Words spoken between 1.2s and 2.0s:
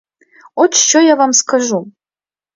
скажу.